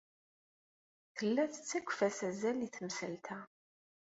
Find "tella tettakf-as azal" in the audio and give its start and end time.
1.15-2.59